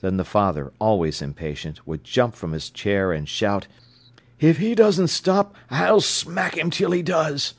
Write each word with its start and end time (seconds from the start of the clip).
Then 0.00 0.16
the 0.16 0.24
father, 0.24 0.72
always 0.80 1.20
impatient, 1.20 1.86
would 1.86 2.02
jump 2.02 2.34
from 2.34 2.52
his 2.52 2.70
chair 2.70 3.12
and 3.12 3.28
shout: 3.28 3.66
"If 4.40 4.56
he 4.56 4.74
doesn't 4.74 5.08
stop, 5.08 5.54
I'll 5.68 6.00
smack 6.00 6.56
him 6.56 6.70
till 6.70 6.92
he 6.92 7.02
does." 7.02 7.52